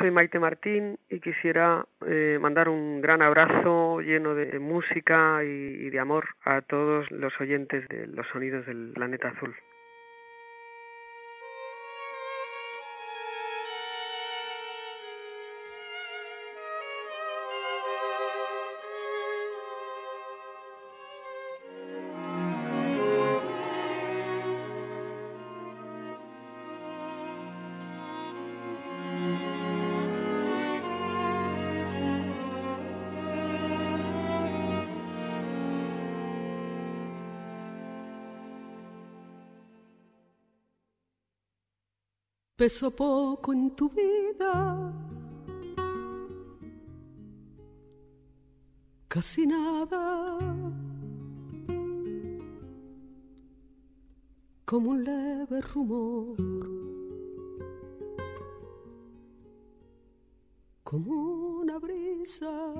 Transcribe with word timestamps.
Soy 0.00 0.10
Maite 0.10 0.38
Martín 0.38 0.98
y 1.10 1.20
quisiera 1.20 1.84
eh, 2.06 2.38
mandar 2.40 2.70
un 2.70 3.02
gran 3.02 3.20
abrazo 3.20 4.00
lleno 4.00 4.34
de 4.34 4.58
música 4.58 5.44
y, 5.44 5.46
y 5.46 5.90
de 5.90 5.98
amor 5.98 6.24
a 6.42 6.62
todos 6.62 7.10
los 7.10 7.38
oyentes 7.38 7.86
de 7.88 8.06
los 8.06 8.26
sonidos 8.28 8.64
del 8.64 8.92
planeta 8.94 9.28
azul. 9.28 9.54
Peso 42.60 42.90
poco 42.90 43.54
en 43.54 43.70
tu 43.70 43.88
vida, 43.88 44.92
casi 49.08 49.46
nada, 49.46 50.36
como 54.66 54.90
un 54.90 55.04
leve 55.04 55.62
rumor, 55.62 56.36
como 60.84 61.60
una 61.60 61.78
brisa, 61.78 62.74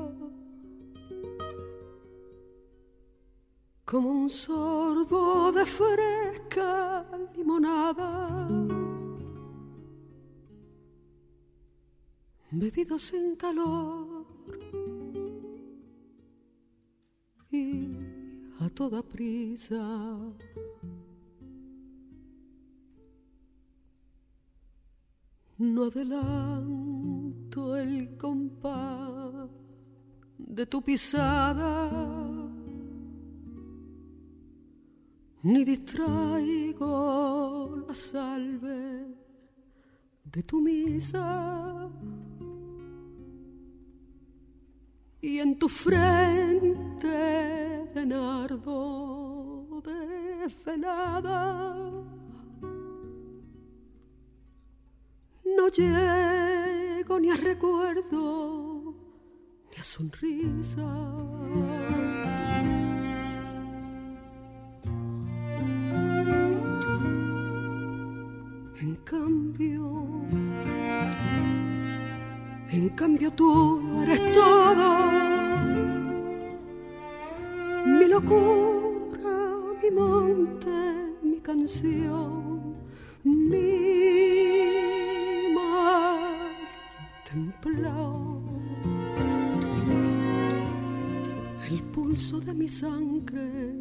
como 3.87 4.11
un 4.11 4.29
sorbo 4.29 5.51
de 5.53 5.65
fresca 5.65 7.07
limonada. 7.35 8.80
Bebido 12.51 12.99
sin 12.99 13.37
calor 13.37 14.27
y 17.51 17.97
a 18.61 18.69
toda 18.71 19.03
prisa. 19.03 20.19
No 25.59 25.85
adelanto 25.85 27.77
el 27.77 28.17
compás 28.17 29.51
de 30.39 30.67
tu 30.67 30.83
pisada, 30.83 31.91
ni 35.43 35.65
distraigo 35.65 36.87
la 37.87 37.95
salve 37.95 39.07
de 40.25 40.43
tu 40.43 40.61
misa 40.61 41.80
y 45.23 45.39
en 45.39 45.59
tu 45.59 45.69
frente 45.69 47.09
de 47.95 48.07
nardo 48.07 49.83
desvelada 49.85 51.75
no 55.45 55.69
llego 55.69 57.21
ni 57.21 57.31
a 57.31 57.37
recuerdo 57.37 58.95
ni 59.71 59.77
a 59.79 59.85
sonrisa. 59.85 60.89
En 68.81 68.97
cambio, 69.05 70.07
en 72.71 72.89
cambio 72.91 73.31
tú 73.33 74.03
eres 74.03 74.33
todo. 74.33 74.60
Locura, 78.21 79.37
mi 79.83 79.91
monte, 79.91 81.17
mi 81.23 81.41
canción, 81.41 82.75
mi 83.25 83.69
mar 85.55 86.51
templado. 87.25 88.43
El 91.71 91.83
pulso 91.95 92.41
de 92.41 92.53
mi 92.55 92.69
sangre, 92.69 93.75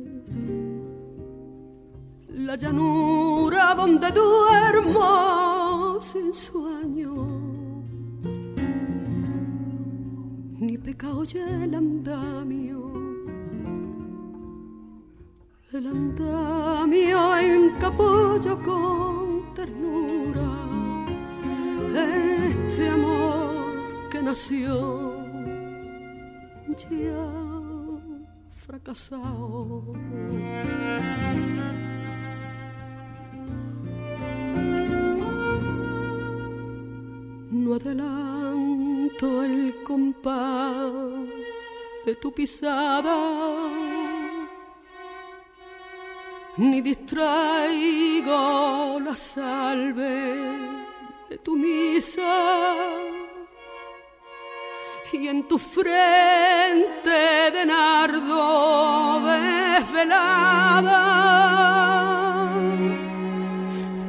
la 2.29 2.55
llanura 2.55 3.73
donde 3.75 4.11
duermo 4.11 5.99
sin 5.99 6.33
sueño 6.33 7.49
ni 10.59 10.77
pecado 10.77 11.23
y 11.23 11.37
el 11.37 11.73
andamio, 11.73 12.88
el 15.79 15.87
andamio 15.87 17.37
en 17.37 17.69
capullo 17.79 18.61
con 18.61 19.53
ternura, 19.53 20.51
este 22.49 22.89
amor 22.89 24.09
que 24.11 24.21
nació 24.21 25.15
ya 26.91 27.29
fracasado. 28.65 29.83
No 37.51 37.73
adelanto 37.75 39.43
el 39.45 39.75
compás 39.85 40.91
de 42.05 42.15
tu 42.15 42.33
pisada, 42.33 43.88
ni 46.59 46.81
distraigo 46.81 48.41
la 48.99 49.15
salve 49.15 50.57
de 51.29 51.37
tu 51.37 51.55
misa. 51.55 52.33
Y 55.11 55.27
en 55.27 55.47
tu 55.47 55.57
frente 55.57 57.09
de 57.55 57.65
nardo 57.65 59.21
desvelada 59.25 61.01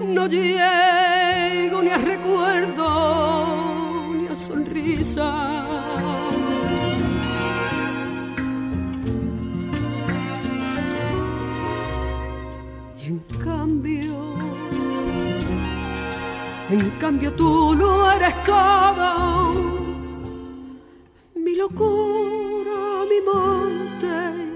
no 0.03 0.27
llego 0.27 1.83
ni 1.83 1.91
a 1.91 1.97
recuerdo 1.97 2.89
ni 4.13 4.27
a 4.29 4.37
sonrisa. 4.37 5.60
Cambio 17.11 17.33
tú 17.33 17.75
lo 17.75 18.09
eres 18.09 18.35
todo. 18.45 19.53
Mi 21.35 21.57
locura, 21.57 22.79
mi 23.11 23.21
monte, 23.31 24.13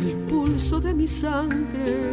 El 0.01 0.11
pulso 0.29 0.81
de 0.81 0.93
mi 0.93 1.07
sangre, 1.07 2.11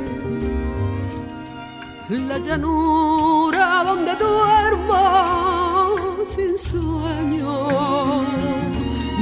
la 2.09 2.39
llanura 2.39 3.83
donde 3.85 4.13
duermo 4.15 5.03
sin 6.29 6.57
sueño, 6.57 7.90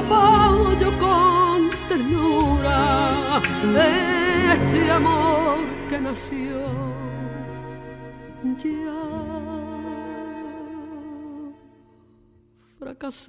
caballo 0.00 0.90
con 0.98 1.70
ternura, 1.88 3.40
este 4.54 4.90
amor 4.90 5.58
que 5.88 6.00
nació 6.00 6.60
ya 8.56 9.00
fracasado. 12.78 13.20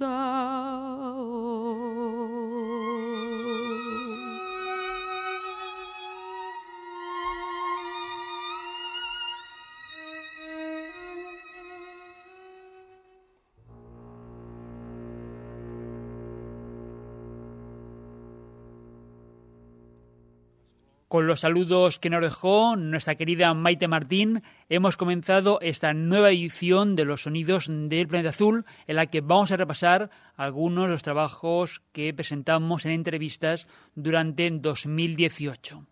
Con 21.12 21.26
los 21.26 21.40
saludos 21.40 21.98
que 21.98 22.08
nos 22.08 22.22
dejó 22.22 22.74
nuestra 22.74 23.16
querida 23.16 23.52
Maite 23.52 23.86
Martín, 23.86 24.42
hemos 24.70 24.96
comenzado 24.96 25.58
esta 25.60 25.92
nueva 25.92 26.30
edición 26.30 26.96
de 26.96 27.04
los 27.04 27.24
sonidos 27.24 27.66
del 27.68 28.08
planeta 28.08 28.30
azul, 28.30 28.64
en 28.86 28.96
la 28.96 29.04
que 29.04 29.20
vamos 29.20 29.52
a 29.52 29.58
repasar 29.58 30.08
algunos 30.36 30.86
de 30.86 30.92
los 30.92 31.02
trabajos 31.02 31.82
que 31.92 32.14
presentamos 32.14 32.86
en 32.86 32.92
entrevistas 32.92 33.68
durante 33.94 34.48
2018. 34.50 35.84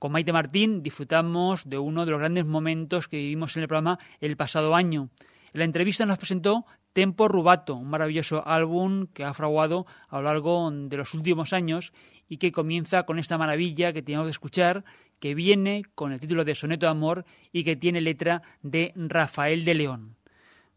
Con 0.00 0.10
Maite 0.10 0.32
Martín 0.32 0.82
disfrutamos 0.82 1.70
de 1.70 1.78
uno 1.78 2.04
de 2.04 2.10
los 2.10 2.18
grandes 2.18 2.44
momentos 2.44 3.06
que 3.06 3.18
vivimos 3.18 3.56
en 3.56 3.62
el 3.62 3.68
programa 3.68 4.00
el 4.20 4.36
pasado 4.36 4.74
año. 4.74 5.10
En 5.52 5.60
la 5.60 5.64
entrevista 5.64 6.06
nos 6.06 6.18
presentó 6.18 6.66
Tempo 6.92 7.28
Rubato, 7.28 7.76
un 7.76 7.90
maravilloso 7.90 8.42
álbum 8.48 9.06
que 9.14 9.22
ha 9.22 9.32
fraguado 9.32 9.86
a 10.08 10.16
lo 10.16 10.22
largo 10.22 10.70
de 10.72 10.96
los 10.96 11.14
últimos 11.14 11.52
años 11.52 11.92
y 12.28 12.38
que 12.38 12.52
comienza 12.52 13.04
con 13.04 13.18
esta 13.18 13.38
maravilla 13.38 13.92
que 13.92 14.02
tenemos 14.02 14.26
que 14.26 14.32
escuchar, 14.32 14.84
que 15.18 15.34
viene 15.34 15.84
con 15.94 16.12
el 16.12 16.20
título 16.20 16.44
de 16.44 16.54
Soneto 16.54 16.86
de 16.86 16.90
Amor 16.90 17.24
y 17.52 17.64
que 17.64 17.76
tiene 17.76 18.00
letra 18.00 18.42
de 18.62 18.92
Rafael 18.96 19.64
de 19.64 19.74
León. 19.74 20.16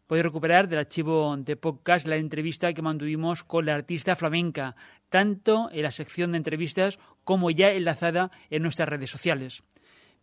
Podéis 0.06 0.24
recuperar 0.24 0.66
del 0.66 0.80
archivo 0.80 1.36
de 1.36 1.56
podcast 1.56 2.06
la 2.06 2.16
entrevista 2.16 2.72
que 2.72 2.82
mantuvimos 2.82 3.44
con 3.44 3.66
la 3.66 3.76
artista 3.76 4.16
flamenca, 4.16 4.74
tanto 5.08 5.68
en 5.72 5.82
la 5.82 5.92
sección 5.92 6.32
de 6.32 6.38
entrevistas 6.38 6.98
como 7.22 7.50
ya 7.52 7.70
enlazada 7.70 8.32
en 8.50 8.62
nuestras 8.64 8.88
redes 8.88 9.10
sociales. 9.10 9.62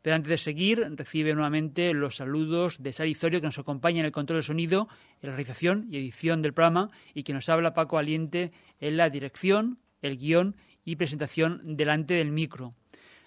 Pero 0.01 0.15
antes 0.15 0.29
de 0.29 0.37
seguir, 0.37 0.85
recibe 0.95 1.33
nuevamente 1.33 1.93
los 1.93 2.17
saludos 2.17 2.81
de 2.83 2.93
Sari 2.93 3.15
Zorio, 3.15 3.39
que 3.39 3.47
nos 3.47 3.59
acompaña 3.59 4.01
en 4.01 4.05
el 4.05 4.11
control 4.11 4.37
del 4.37 4.43
sonido, 4.43 4.89
en 5.21 5.29
la 5.29 5.35
realización 5.35 5.87
y 5.89 5.97
edición 5.97 6.41
del 6.41 6.53
programa, 6.53 6.91
y 7.13 7.23
que 7.23 7.33
nos 7.33 7.49
habla 7.49 7.73
Paco 7.73 7.97
Aliente 7.97 8.51
en 8.79 8.97
la 8.97 9.09
dirección, 9.09 9.79
el 10.01 10.17
guion 10.17 10.55
y 10.87 10.95
presentación 10.95 11.75
delante 11.75 12.13
del 12.13 12.31
micro. 12.31 12.71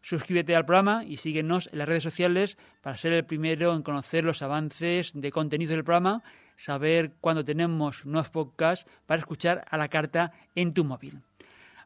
Suscríbete 0.00 0.56
al 0.56 0.64
programa 0.66 1.04
y 1.04 1.18
síguenos 1.18 1.70
en 1.70 1.78
las 1.78 1.86
redes 1.86 2.02
sociales 2.02 2.58
para 2.80 2.96
ser 2.96 3.12
el 3.12 3.24
primero 3.24 3.72
en 3.74 3.84
conocer 3.84 4.24
los 4.24 4.42
avances 4.42 5.12
de 5.14 5.30
contenido 5.30 5.70
del 5.70 5.84
programa, 5.84 6.24
saber 6.56 7.12
cuándo 7.20 7.44
tenemos 7.44 8.04
nuevos 8.06 8.30
podcasts 8.30 8.90
para 9.06 9.20
escuchar 9.20 9.64
a 9.70 9.76
la 9.76 9.86
carta 9.86 10.32
en 10.56 10.74
tu 10.74 10.82
móvil. 10.82 11.20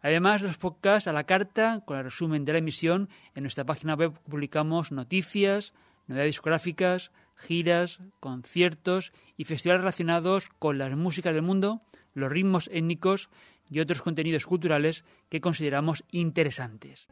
Además, 0.00 0.40
los 0.40 0.56
podcasts 0.56 1.06
a 1.06 1.12
la 1.12 1.24
carta, 1.24 1.82
con 1.84 1.98
el 1.98 2.04
resumen 2.04 2.46
de 2.46 2.52
la 2.54 2.60
emisión, 2.60 3.10
en 3.34 3.42
nuestra 3.42 3.64
página 3.66 3.92
web 3.92 4.14
publicamos 4.26 4.90
noticias, 4.90 5.74
novedades 6.06 6.30
discográficas, 6.30 7.12
giras, 7.36 8.00
conciertos 8.20 9.12
y 9.36 9.44
festivales 9.44 9.82
relacionados 9.82 10.48
con 10.58 10.78
las 10.78 10.96
músicas 10.96 11.34
del 11.34 11.42
mundo, 11.42 11.82
los 12.14 12.32
ritmos 12.32 12.68
étnicos 12.72 13.28
y 13.70 13.80
otros 13.80 14.02
contenidos 14.02 14.46
culturales 14.46 15.04
que 15.28 15.40
consideramos 15.40 16.04
interesantes. 16.10 17.08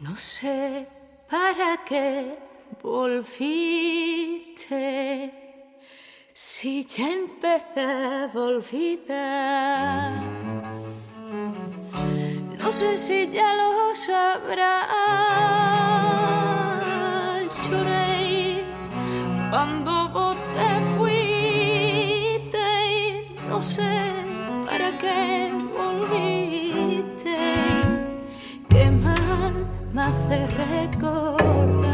No 0.00 0.16
sé 0.16 0.88
para 1.30 1.84
qué 1.84 2.38
volviste 2.82 4.48
si 6.32 6.84
ya 6.84 7.10
empecé 7.10 7.80
a 7.80 8.30
olvidar. 8.34 10.22
No 12.58 12.72
sé 12.72 12.96
si 12.96 13.28
ya 13.28 13.54
lo 13.56 13.94
sabrás. 13.96 15.48
Cuando 19.50 20.08
vos 20.10 20.36
te 20.54 20.68
fuiste 20.94 21.28
no 23.48 23.64
sé 23.64 23.96
para 24.66 24.96
qué 24.98 25.50
volviste, 25.76 27.38
qué 28.68 28.90
mal 28.90 29.54
me 29.94 30.02
hace 30.02 30.46
recordar. 30.48 31.88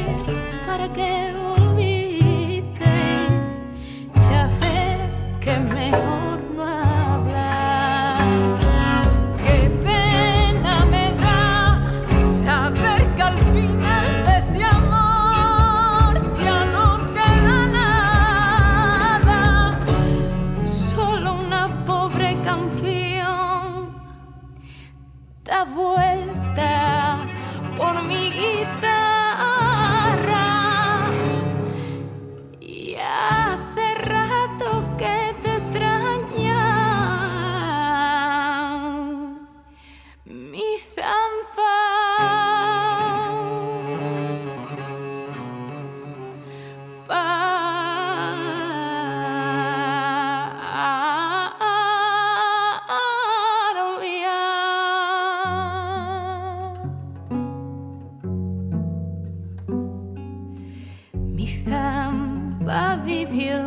zamba 62.71 62.95
vivió 63.03 63.59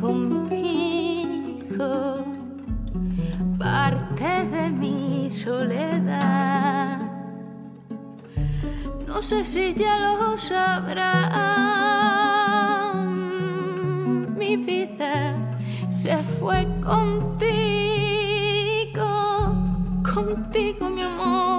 conmigo 0.00 0.54
parte 3.58 4.44
de 4.50 4.70
mi 4.70 5.30
soledad. 5.30 7.00
No 9.06 9.22
sé 9.22 9.44
si 9.44 9.74
ya 9.74 9.98
lo 9.98 10.38
sabrán. 10.38 11.06
Mi 14.38 14.56
vida 14.56 15.34
se 15.88 16.16
fue 16.38 16.66
contigo, 16.84 17.46
contigo 20.14 20.90
mi 20.90 21.02
amor, 21.02 21.55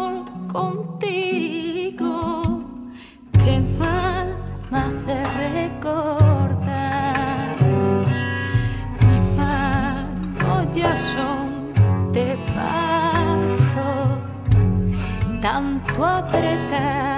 tanto 15.98 16.04
apretar 16.04 17.17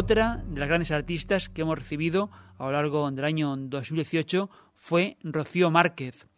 Otra 0.00 0.44
de 0.46 0.60
las 0.60 0.68
grandes 0.68 0.92
artistas 0.92 1.48
que 1.48 1.62
hemos 1.62 1.76
recibido 1.76 2.30
a 2.56 2.66
lo 2.66 2.70
largo 2.70 3.10
del 3.10 3.24
año 3.24 3.56
2018 3.56 4.48
fue 4.76 5.16
Rocío 5.24 5.72
Márquez. 5.72 6.28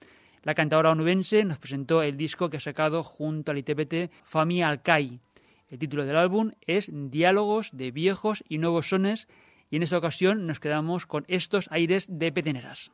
La 0.43 0.55
cantadora 0.55 0.93
onubense 0.93 1.45
nos 1.45 1.59
presentó 1.59 2.02
el 2.02 2.17
disco 2.17 2.49
que 2.49 2.57
ha 2.57 2.61
sacado 2.61 3.05
junto 3.05 3.50
al 3.50 3.59
ITPT 3.59 4.11
Famia 4.25 4.71
Alcai. 4.71 5.21
El 5.69 5.79
título 5.79 6.07
del 6.07 6.17
álbum 6.17 6.52
es 6.62 6.90
Diálogos 6.90 7.69
de 7.75 7.90
viejos 7.90 8.43
y 8.49 8.57
nuevos 8.57 8.88
sones 8.88 9.29
y 9.69 9.76
en 9.76 9.83
esta 9.83 9.99
ocasión 9.99 10.47
nos 10.47 10.59
quedamos 10.59 11.05
con 11.05 11.26
estos 11.29 11.69
aires 11.71 12.07
de 12.09 12.33
peteneras. 12.33 12.93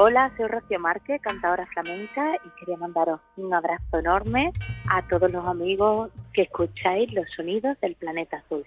Hola, 0.00 0.30
soy 0.36 0.46
Rocío 0.46 0.78
Márquez, 0.78 1.20
cantadora 1.20 1.66
flamenca 1.66 2.36
y 2.44 2.60
quería 2.60 2.76
mandaros 2.76 3.18
un 3.36 3.52
abrazo 3.52 3.98
enorme 3.98 4.52
a 4.88 5.02
todos 5.08 5.28
los 5.28 5.44
amigos 5.44 6.12
que 6.32 6.42
escucháis 6.42 7.12
los 7.12 7.28
sonidos 7.34 7.76
del 7.80 7.96
planeta 7.96 8.36
azul. 8.36 8.62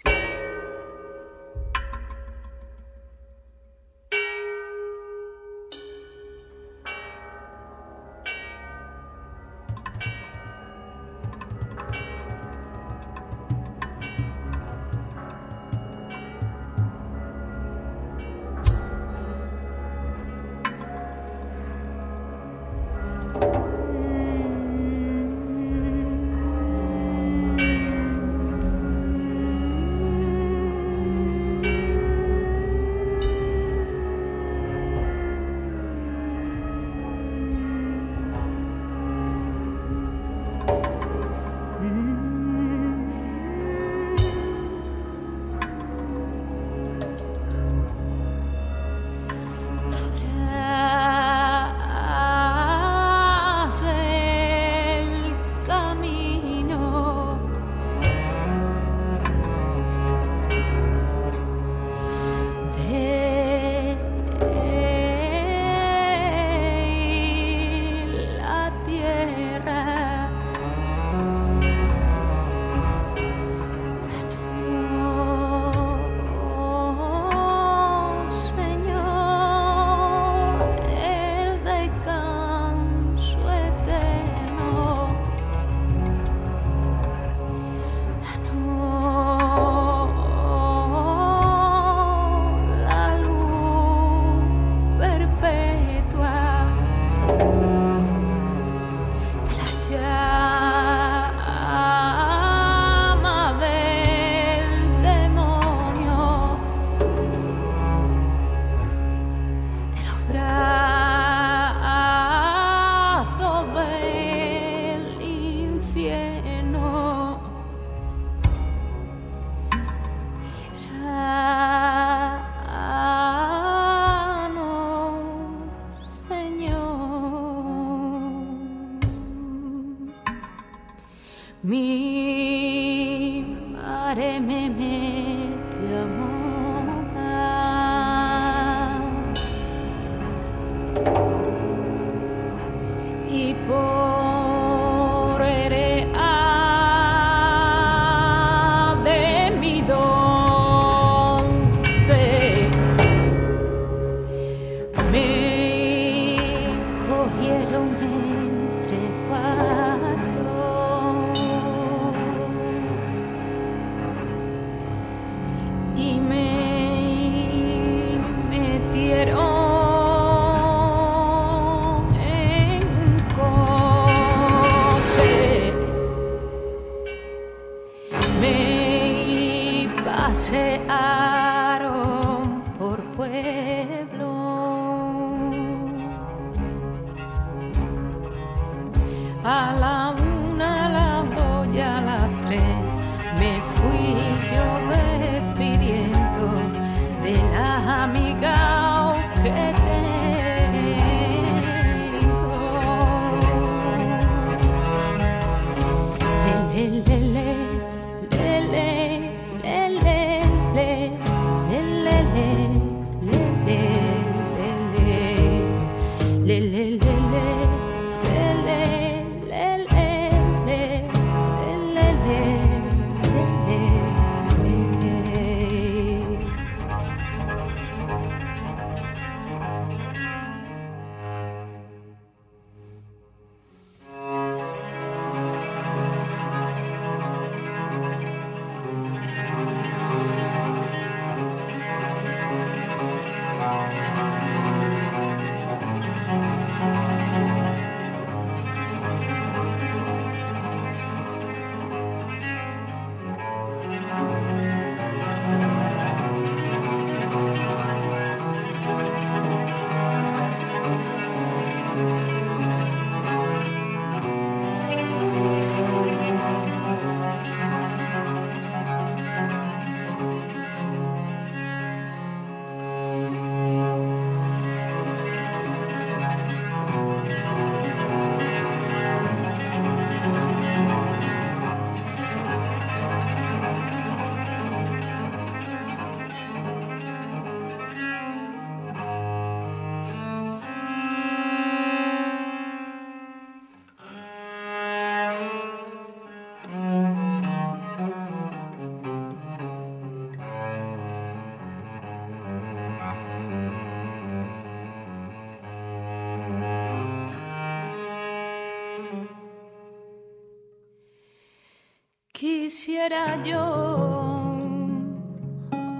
Quisiera 312.41 313.37
yo 313.45 313.61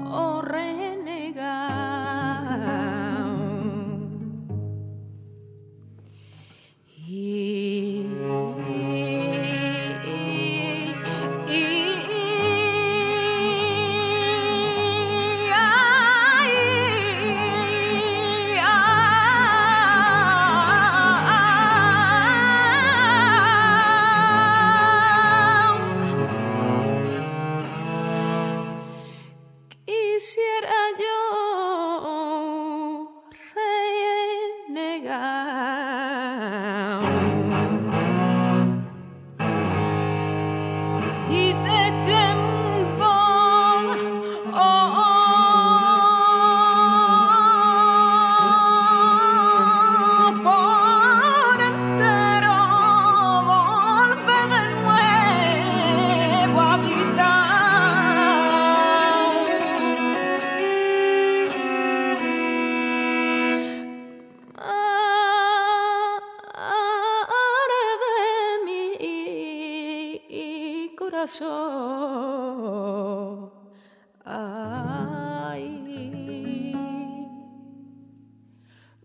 oh, 0.10 0.42
renegar 0.42 1.01
Ay, 74.26 75.66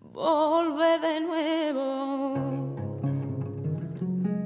volve 0.01 0.99
de 0.99 1.21
nuevo. 1.21 2.35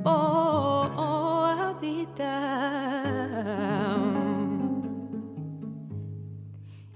Oh, 0.04 0.90
oh, 0.96 1.44
habitar 1.46 2.60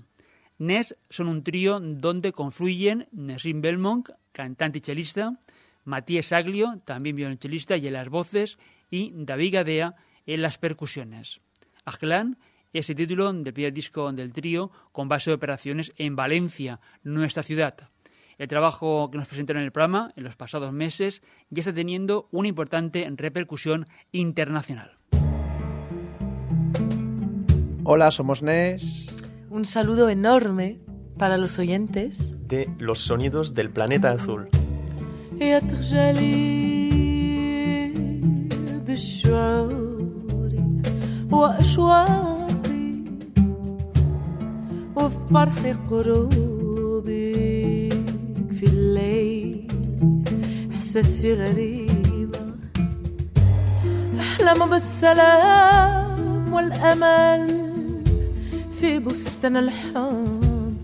NES 0.59 0.95
son 1.09 1.29
un 1.29 1.43
trío 1.43 1.81
donde 1.81 2.33
confluyen 2.33 3.09
Nesrin 3.13 3.63
Belmont, 3.63 4.11
cantante 4.33 4.77
y 4.77 4.81
chelista, 4.83 5.41
Matías 5.87 6.33
Aglio, 6.33 6.83
también 6.85 7.17
violonchelista 7.17 7.79
y 7.79 7.87
en 7.87 7.95
las 7.95 8.11
voces, 8.11 8.59
y 8.91 9.11
David 9.15 9.55
Gadea 9.55 9.95
en 10.27 10.43
las 10.43 10.59
percusiones. 10.59 11.41
Ajlan 11.87 12.37
es 12.75 12.91
el 12.91 12.97
título 12.97 13.33
del 13.33 13.55
primer 13.55 13.73
disco 13.73 14.13
del 14.13 14.35
trío 14.35 14.71
con 14.93 15.09
base 15.09 15.31
de 15.31 15.37
operaciones 15.37 15.95
en 15.97 16.15
Valencia, 16.15 16.79
nuestra 17.05 17.43
ciudad. 17.43 17.89
El 18.40 18.48
trabajo 18.48 19.10
que 19.12 19.18
nos 19.18 19.28
presentaron 19.28 19.62
en 19.62 19.66
el 19.66 19.72
programa 19.72 20.12
en 20.16 20.24
los 20.24 20.36
pasados 20.36 20.72
meses 20.74 21.22
ya 21.50 21.62
está 21.62 21.74
teniendo 21.74 22.28
una 22.32 22.48
importante 22.48 23.08
repercusión 23.16 23.86
internacional. 24.12 24.92
Hola, 27.84 28.12
somos 28.12 28.42
Nes. 28.42 29.08
Un 29.50 29.66
saludo 29.66 30.10
enorme 30.10 30.80
para 31.18 31.38
los 31.38 31.60
oyentes. 31.60 32.32
de 32.48 32.70
Los 32.78 33.00
Sonidos 33.00 33.54
del 33.54 33.70
Planeta 33.72 34.12
Azul. 34.12 34.50
يا 35.42 35.60
تخجلي 35.60 36.66
بالشعور 38.88 40.52
وأشواقي 41.32 43.04
وفي 44.96 45.18
فرح 45.34 45.76
قروبي 45.90 46.59
إحساسي 50.91 51.33
غريبة 51.35 52.41
أحلم 54.21 54.71
بالسلام 54.71 56.53
والأمل 56.53 57.47
في 58.81 58.99
بستان 58.99 59.57
الحب. 59.57 60.77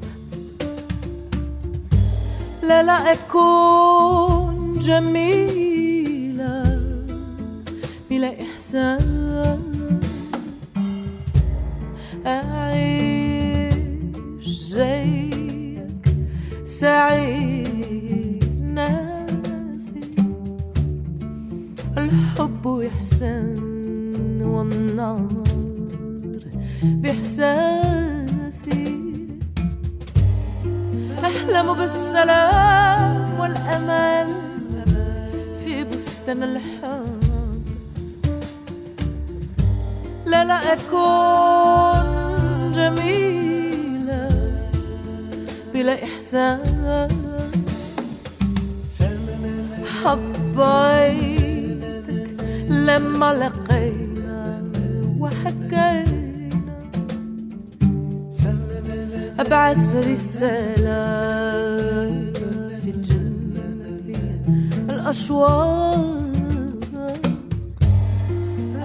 لا 2.62 2.82
لا 2.82 3.12
أكون 3.12 4.78
جميلة 4.78 6.62
بلا 8.10 8.32
إحسان. 8.42 9.60
أعيش 12.26 13.66
زيك 14.48 16.04
سعيد. 16.66 17.25
وإحسان 22.66 24.42
والنار 24.42 25.28
بإحساسي. 26.82 28.86
أحلم 31.24 31.68
بالسلام 31.78 33.40
والأمل 33.40 34.28
في 35.64 35.84
بستان 35.84 36.42
الحب. 36.42 37.22
لا 40.26 40.44
لا 40.44 40.58
أكون 40.72 42.06
جميلة 42.72 44.28
بلا 45.74 46.04
إحسان. 46.04 46.60
حبيتك 50.04 51.25
لما 52.86 53.30
لقينا 53.34 54.62
وحكينا. 55.20 56.16
أبعث 59.38 59.84
رسالة 59.96 61.02
في 62.80 62.90
الجنة 62.94 63.64
الأشواق 64.90 65.96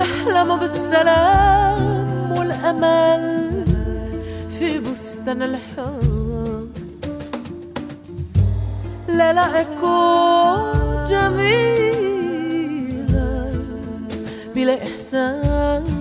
أحلم 0.01 0.49
بالسلام 0.59 1.81
والأمل 2.37 3.23
في 4.59 4.79
بستان 4.79 5.41
الحب. 5.41 6.69
لا 9.07 9.33
لا 9.33 9.61
أكون 9.61 11.09
جميلة 11.09 11.80
بلا 14.61 14.83
إحساس 14.83 16.00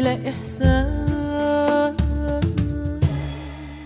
بلا 0.00 0.28
إحسان 0.28 1.06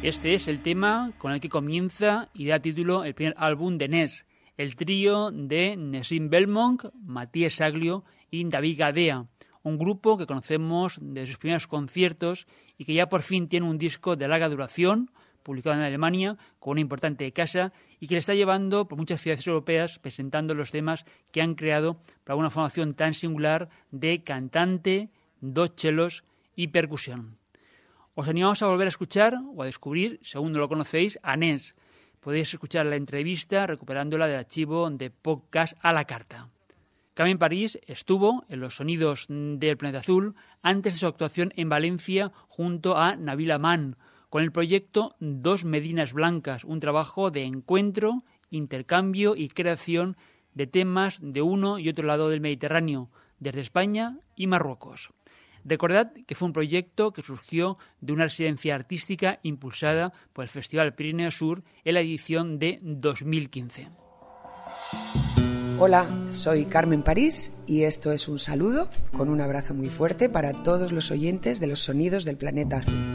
Este 0.03 0.35
es 0.35 0.49
el 0.49 0.63
tema 0.63 1.13
con 1.19 1.33
el 1.33 1.41
que 1.41 1.51
comienza 1.51 2.31
y 2.33 2.47
da 2.47 2.59
título 2.59 3.05
el 3.05 3.15
primer 3.15 3.35
álbum 3.37 3.77
de 3.77 3.87
Nes, 3.89 4.25
el 4.57 4.75
trío 4.75 5.31
de 5.31 5.77
Nessim 5.77 6.31
Belmont, 6.31 6.85
Matías 7.05 7.55
Saglio 7.55 8.05
y 8.31 8.43
David 8.49 8.79
Gadea, 8.79 9.27
un 9.63 9.79
grupo 9.79 10.17
que 10.17 10.27
conocemos 10.27 10.99
de 11.03 11.27
sus 11.27 11.37
primeros 11.37 11.67
conciertos 11.67 12.47
y 12.79 12.87
que 12.87 12.95
ya 12.95 13.11
por 13.11 13.21
fin 13.21 13.47
tiene 13.47 13.69
un 13.69 13.77
disco 13.77 14.17
de 14.17 14.27
larga 14.27 14.49
duración, 14.49 15.11
publicado 15.43 15.77
en 15.77 15.83
Alemania, 15.83 16.39
con 16.59 16.73
una 16.73 16.81
importante 16.81 17.31
casa 17.33 17.73
y 17.99 18.07
que 18.07 18.15
le 18.15 18.21
está 18.21 18.35
llevando 18.35 18.89
por 18.89 18.99
muchas 18.99 19.21
ciudades 19.21 19.47
europeas 19.47 19.99
presentando 19.99 20.55
los 20.55 20.71
temas 20.71 21.05
que 21.31 21.43
han 21.43 21.55
creado 21.55 22.01
para 22.25 22.37
una 22.37 22.51
formación 22.51 22.95
tan 22.95 23.13
singular 23.15 23.69
de 23.91 24.23
cantante, 24.23 25.11
dos 25.54 25.76
chelos 25.76 26.24
y 26.56 26.68
percusión. 26.68 27.38
Os 28.16 28.28
animamos 28.28 28.62
a 28.62 28.68
volver 28.68 28.88
a 28.88 28.90
escuchar 28.90 29.36
o 29.54 29.62
a 29.62 29.66
descubrir, 29.66 30.20
según 30.24 30.54
no 30.54 30.60
lo 30.60 30.70
conocéis, 30.70 31.20
a 31.22 31.36
Nes. 31.36 31.76
Podéis 32.22 32.54
escuchar 32.54 32.86
la 32.86 32.96
entrevista 32.96 33.68
recuperándola 33.68 34.28
del 34.28 34.40
archivo 34.40 34.90
de 34.90 35.12
podcast 35.12 35.78
a 35.82 35.92
la 35.92 36.06
carta. 36.06 36.48
Carmen 37.14 37.38
París 37.38 37.80
estuvo 37.88 38.44
en 38.50 38.60
los 38.60 38.76
sonidos 38.76 39.28
del 39.30 39.78
Planeta 39.78 40.00
Azul 40.00 40.36
antes 40.62 40.94
de 40.94 41.00
su 41.00 41.08
actuación 41.08 41.54
en 41.56 41.70
Valencia 41.70 42.32
junto 42.48 42.98
a 42.98 43.16
Nabila 43.16 43.58
Mann 43.58 43.98
con 44.30 44.44
el 44.44 44.52
proyecto 44.52 45.16
Dos 45.20 45.64
Medinas 45.64 46.12
Blancas, 46.12 46.66
un 46.66 46.82
trabajo 46.82 47.32
de 47.32 47.44
encuentro, 47.44 48.18
intercambio 48.50 49.36
y 49.38 49.48
creación 49.48 50.18
de 50.54 50.68
temas 50.68 51.20
de 51.22 51.42
uno 51.42 51.80
y 51.80 51.88
otro 51.88 52.06
lado 52.06 52.28
del 52.28 52.42
Mediterráneo, 52.42 53.10
desde 53.40 53.62
España 53.62 54.20
y 54.36 54.48
Marruecos. 54.48 55.12
Recordad 55.66 56.14
que 56.28 56.36
fue 56.36 56.46
un 56.46 56.54
proyecto 56.54 57.12
que 57.12 57.24
surgió 57.24 57.76
de 58.00 58.14
una 58.14 58.26
residencia 58.26 58.76
artística 58.76 59.40
impulsada 59.42 60.14
por 60.32 60.44
el 60.44 60.50
Festival 60.50 60.94
Pirineo 60.94 61.32
Sur 61.32 61.64
en 61.84 61.96
la 61.96 62.02
edición 62.02 62.60
de 62.60 62.80
2015. 62.84 63.90
Hola, 65.80 66.08
soy 66.30 66.66
Carmen 66.66 67.02
París 67.02 67.52
y 67.66 67.82
esto 67.82 68.12
es 68.12 68.30
un 68.30 68.40
saludo 68.40 68.90
con 69.18 69.28
un 69.28 69.42
abrazo 69.42 69.74
muy 69.74 69.90
fuerte 69.90 70.30
para 70.30 70.54
todos 70.64 70.92
los 70.92 71.10
oyentes 71.10 71.60
de 71.60 71.68
los 71.68 71.80
sonidos 71.80 72.26
del 72.26 72.38
planeta 72.38 72.78
azul. 72.78 73.15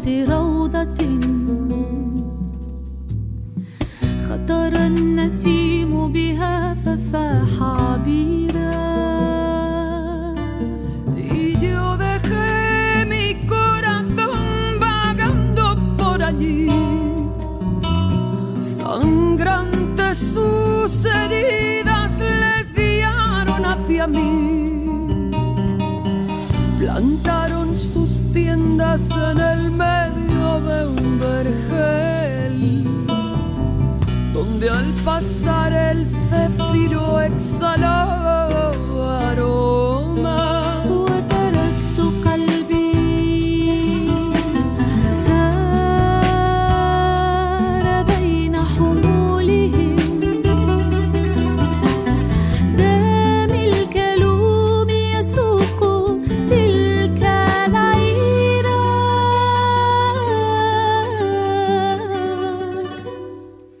será 0.00 0.39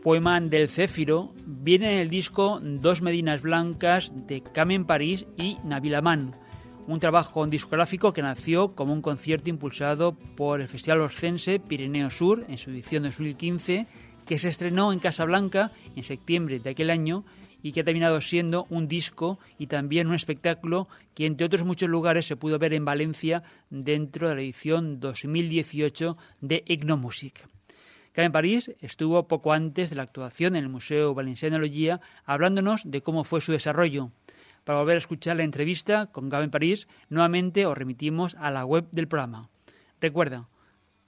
Poema 0.02 0.40
del 0.40 0.70
Céfiro 0.70 1.34
viene 1.44 1.92
en 1.92 1.98
el 1.98 2.08
disco 2.08 2.58
Dos 2.62 3.02
Medinas 3.02 3.42
Blancas 3.42 4.10
de 4.26 4.42
Carmen 4.42 4.86
París 4.86 5.26
y 5.36 5.58
Nabil 5.62 5.94
Aman, 5.94 6.34
un 6.86 7.00
trabajo 7.00 7.46
discográfico 7.46 8.14
que 8.14 8.22
nació 8.22 8.74
como 8.74 8.94
un 8.94 9.02
concierto 9.02 9.50
impulsado 9.50 10.14
por 10.14 10.62
el 10.62 10.68
Festival 10.68 11.02
Orcense 11.02 11.60
Pirineo 11.60 12.08
Sur 12.08 12.46
en 12.48 12.56
su 12.56 12.70
edición 12.70 13.02
2015, 13.02 13.86
que 14.24 14.38
se 14.38 14.48
estrenó 14.48 14.94
en 14.94 15.00
Casablanca 15.00 15.70
en 15.94 16.02
septiembre 16.02 16.60
de 16.60 16.70
aquel 16.70 16.88
año 16.88 17.26
y 17.62 17.72
que 17.72 17.80
ha 17.80 17.84
terminado 17.84 18.22
siendo 18.22 18.66
un 18.70 18.88
disco 18.88 19.38
y 19.58 19.66
también 19.66 20.06
un 20.06 20.14
espectáculo 20.14 20.88
que 21.14 21.26
entre 21.26 21.44
otros 21.44 21.64
muchos 21.64 21.90
lugares 21.90 22.24
se 22.24 22.36
pudo 22.36 22.58
ver 22.58 22.72
en 22.72 22.86
Valencia 22.86 23.42
dentro 23.68 24.30
de 24.30 24.34
la 24.34 24.40
edición 24.40 24.98
2018 24.98 26.16
de 26.40 26.64
Ignomusic. 26.66 27.59
Carmen 28.12 28.32
París 28.32 28.74
estuvo 28.80 29.28
poco 29.28 29.52
antes 29.52 29.90
de 29.90 29.96
la 29.96 30.02
actuación 30.02 30.56
en 30.56 30.64
el 30.64 30.68
Museo 30.68 31.14
Valenciano 31.14 31.54
de 31.54 31.60
Logia 31.66 32.00
hablándonos 32.24 32.82
de 32.84 33.02
cómo 33.02 33.22
fue 33.22 33.40
su 33.40 33.52
desarrollo. 33.52 34.10
Para 34.64 34.80
volver 34.80 34.96
a 34.96 34.98
escuchar 34.98 35.36
la 35.36 35.44
entrevista 35.44 36.06
con 36.06 36.28
Carmen 36.28 36.50
París, 36.50 36.88
nuevamente 37.08 37.66
os 37.66 37.78
remitimos 37.78 38.34
a 38.34 38.50
la 38.50 38.64
web 38.64 38.88
del 38.90 39.06
programa. 39.06 39.48
Recuerda 40.00 40.48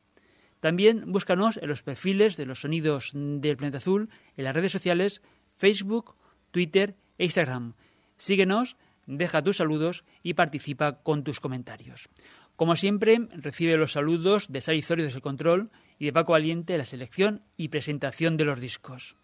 También 0.61 1.13
búscanos 1.13 1.59
en 1.59 1.69
los 1.69 1.83
perfiles 1.83 2.37
de 2.37 2.47
los 2.47 2.61
sonidos 2.61 3.13
del 3.15 3.57
planeta 3.57 3.79
azul 3.79 4.09
en 4.37 4.45
las 4.45 4.55
redes 4.55 4.73
sociales 4.73 5.23
Facebook, 5.57 6.17
Twitter 6.51 6.97
e 7.19 7.25
Instagram. 7.25 7.75
Síguenos, 8.19 8.77
deja 9.07 9.43
tus 9.43 9.59
saludos 9.59 10.05
y 10.23 10.35
participa 10.35 11.03
con 11.03 11.25
tus 11.25 11.41
comentarios. 11.41 12.09
Como 12.57 12.75
siempre, 12.75 13.29
recibe 13.33 13.77
los 13.77 13.93
saludos 13.93 14.47
de 14.49 14.63
Sari 14.63 14.81
Zorio 14.81 15.05
desde 15.05 15.19
el 15.19 15.23
control 15.23 15.71
y 15.99 16.07
de 16.07 16.13
Paco 16.13 16.33
Valiente 16.33 16.73
de 16.73 16.79
la 16.79 16.85
selección 16.87 17.43
y 17.57 17.69
presentación 17.69 18.39
de 18.39 18.47
los 18.47 18.61
discos. 18.61 19.17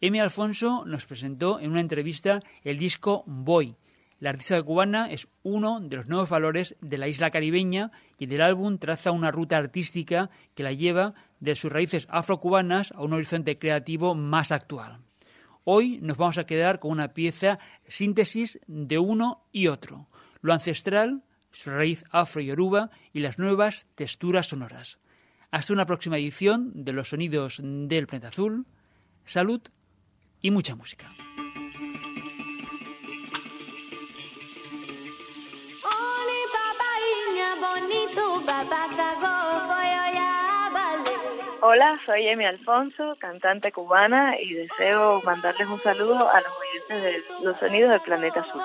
M. 0.00 0.20
Alfonso 0.20 0.84
nos 0.84 1.06
presentó 1.06 1.60
en 1.60 1.70
una 1.70 1.80
entrevista 1.80 2.42
el 2.64 2.78
disco 2.78 3.22
Boy. 3.26 3.76
La 4.22 4.30
artista 4.30 4.62
cubana 4.62 5.10
es 5.10 5.26
uno 5.42 5.80
de 5.80 5.96
los 5.96 6.06
nuevos 6.06 6.28
valores 6.28 6.76
de 6.80 6.96
la 6.96 7.08
isla 7.08 7.32
caribeña 7.32 7.90
y 8.18 8.26
del 8.26 8.42
álbum 8.42 8.78
traza 8.78 9.10
una 9.10 9.32
ruta 9.32 9.56
artística 9.56 10.30
que 10.54 10.62
la 10.62 10.72
lleva 10.72 11.14
de 11.40 11.56
sus 11.56 11.72
raíces 11.72 12.06
afrocubanas 12.08 12.92
a 12.92 13.02
un 13.02 13.14
horizonte 13.14 13.58
creativo 13.58 14.14
más 14.14 14.52
actual. 14.52 15.00
Hoy 15.64 15.98
nos 16.02 16.18
vamos 16.18 16.38
a 16.38 16.46
quedar 16.46 16.78
con 16.78 16.92
una 16.92 17.14
pieza 17.14 17.58
síntesis 17.88 18.60
de 18.68 18.96
uno 19.00 19.42
y 19.50 19.66
otro, 19.66 20.06
lo 20.40 20.52
ancestral, 20.52 21.24
su 21.50 21.70
raíz 21.70 22.04
afro-yoruba 22.12 22.90
y 23.12 23.18
las 23.18 23.40
nuevas 23.40 23.86
texturas 23.96 24.46
sonoras. 24.46 25.00
Hasta 25.50 25.72
una 25.72 25.86
próxima 25.86 26.16
edición 26.16 26.70
de 26.84 26.92
los 26.92 27.08
sonidos 27.08 27.60
del 27.60 28.06
planeta 28.06 28.28
azul. 28.28 28.66
Salud 29.24 29.62
y 30.40 30.52
mucha 30.52 30.76
música. 30.76 31.10
Hola, 41.64 41.98
soy 42.04 42.26
Emi 42.26 42.44
Alfonso, 42.44 43.16
cantante 43.18 43.70
cubana 43.70 44.34
y 44.40 44.52
deseo 44.52 45.22
mandarles 45.22 45.68
un 45.68 45.80
saludo 45.80 46.28
a 46.28 46.40
los 46.40 46.52
oyentes 46.58 47.02
de 47.02 47.44
los 47.44 47.56
sonidos 47.58 47.90
del 47.92 48.00
planeta 48.00 48.40
azul. 48.40 48.60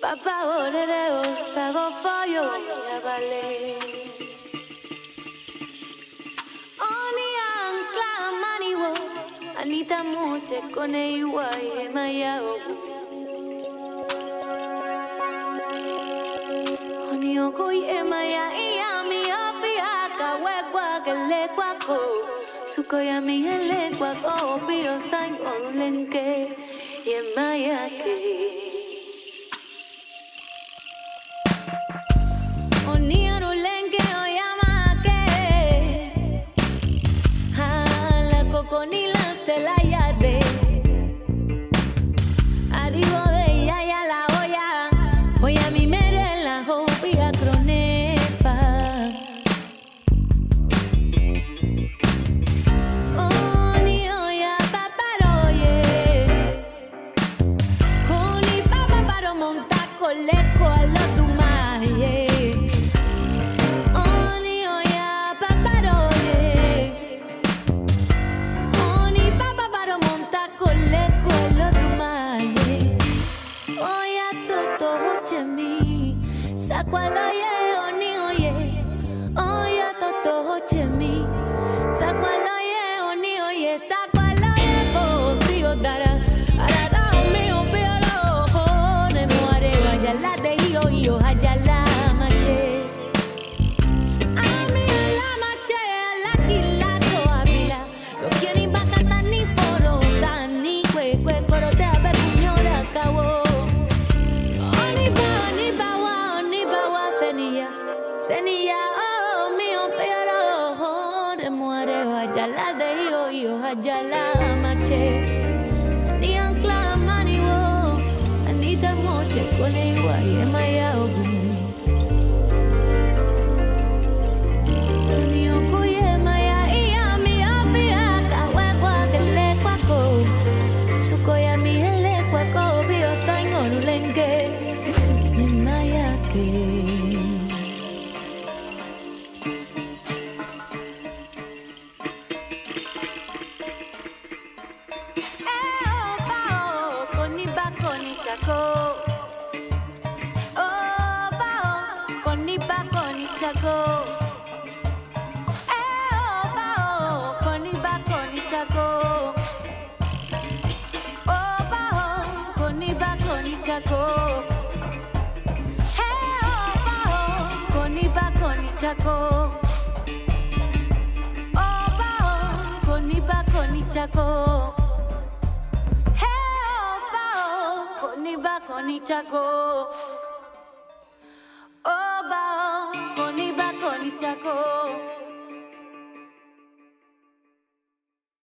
Papá 0.00 0.46
orereo, 0.46 1.22
sago 1.54 1.88
pollo 2.02 2.50
ya 2.76 3.00
vale. 3.00 3.85
esta 9.96 10.02
noche 10.02 10.60
con 10.74 10.94
Eiwa 10.94 11.48
y 11.58 11.88
Mayao. 11.88 12.56
Onyoko 17.12 17.72
y 17.72 17.84
Emaya 17.84 18.50
y 18.52 18.78
Ami 18.78 19.22
Apiaka, 19.30 20.36
Wekwa, 20.36 21.00
Gelekwako, 21.04 21.98
Sukoyami, 22.74 23.42
Gelekwako, 23.42 24.66
Bio 24.66 25.00
Sang, 25.08 25.38
Onlenke, 25.40 26.54
Yemayake. 27.06 28.65